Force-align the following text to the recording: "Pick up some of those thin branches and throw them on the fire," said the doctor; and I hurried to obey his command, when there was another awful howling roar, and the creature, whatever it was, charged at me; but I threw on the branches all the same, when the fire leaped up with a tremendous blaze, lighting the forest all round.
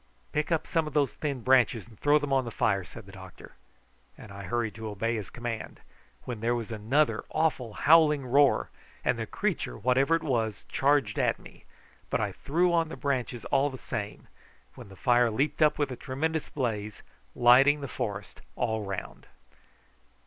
"Pick 0.31 0.51
up 0.51 0.65
some 0.65 0.87
of 0.87 0.93
those 0.95 1.13
thin 1.13 1.43
branches 1.43 1.87
and 1.87 1.99
throw 1.99 2.17
them 2.17 2.33
on 2.33 2.43
the 2.43 2.49
fire," 2.49 2.83
said 2.83 3.05
the 3.05 3.11
doctor; 3.11 3.53
and 4.17 4.31
I 4.31 4.45
hurried 4.45 4.73
to 4.73 4.87
obey 4.89 5.15
his 5.15 5.29
command, 5.29 5.79
when 6.23 6.39
there 6.39 6.55
was 6.55 6.71
another 6.71 7.23
awful 7.29 7.73
howling 7.73 8.25
roar, 8.25 8.71
and 9.05 9.19
the 9.19 9.27
creature, 9.27 9.77
whatever 9.77 10.15
it 10.15 10.23
was, 10.23 10.65
charged 10.69 11.19
at 11.19 11.37
me; 11.37 11.65
but 12.09 12.19
I 12.19 12.31
threw 12.31 12.73
on 12.73 12.89
the 12.89 12.97
branches 12.97 13.45
all 13.51 13.69
the 13.69 13.77
same, 13.77 14.27
when 14.73 14.89
the 14.89 14.95
fire 14.95 15.29
leaped 15.29 15.61
up 15.61 15.77
with 15.77 15.91
a 15.91 15.95
tremendous 15.95 16.49
blaze, 16.49 17.03
lighting 17.35 17.81
the 17.81 17.87
forest 17.87 18.41
all 18.55 18.83
round. 18.83 19.27